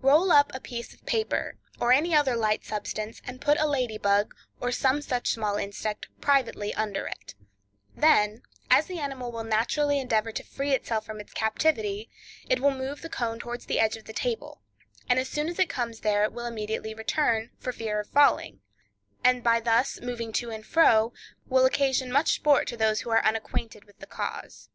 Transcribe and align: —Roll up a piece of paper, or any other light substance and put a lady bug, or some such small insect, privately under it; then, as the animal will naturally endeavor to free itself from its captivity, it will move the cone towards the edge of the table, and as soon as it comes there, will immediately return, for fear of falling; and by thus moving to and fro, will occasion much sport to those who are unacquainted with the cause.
—Roll 0.00 0.32
up 0.32 0.50
a 0.54 0.60
piece 0.60 0.94
of 0.94 1.04
paper, 1.04 1.58
or 1.78 1.92
any 1.92 2.14
other 2.14 2.34
light 2.34 2.64
substance 2.64 3.20
and 3.26 3.42
put 3.42 3.60
a 3.60 3.66
lady 3.66 3.98
bug, 3.98 4.34
or 4.58 4.72
some 4.72 5.02
such 5.02 5.28
small 5.32 5.56
insect, 5.56 6.08
privately 6.18 6.72
under 6.72 7.06
it; 7.06 7.34
then, 7.94 8.40
as 8.70 8.86
the 8.86 8.98
animal 8.98 9.30
will 9.30 9.44
naturally 9.44 10.00
endeavor 10.00 10.32
to 10.32 10.42
free 10.42 10.72
itself 10.72 11.04
from 11.04 11.20
its 11.20 11.34
captivity, 11.34 12.08
it 12.48 12.58
will 12.58 12.70
move 12.70 13.02
the 13.02 13.10
cone 13.10 13.38
towards 13.38 13.66
the 13.66 13.78
edge 13.78 13.98
of 13.98 14.06
the 14.06 14.14
table, 14.14 14.62
and 15.10 15.18
as 15.18 15.28
soon 15.28 15.46
as 15.46 15.58
it 15.58 15.68
comes 15.68 16.00
there, 16.00 16.30
will 16.30 16.46
immediately 16.46 16.94
return, 16.94 17.50
for 17.58 17.70
fear 17.70 18.00
of 18.00 18.08
falling; 18.08 18.62
and 19.22 19.44
by 19.44 19.60
thus 19.60 20.00
moving 20.00 20.32
to 20.32 20.48
and 20.50 20.64
fro, 20.64 21.12
will 21.44 21.66
occasion 21.66 22.10
much 22.10 22.32
sport 22.36 22.66
to 22.66 22.78
those 22.78 23.02
who 23.02 23.10
are 23.10 23.22
unacquainted 23.26 23.84
with 23.84 23.98
the 23.98 24.06
cause. 24.06 24.70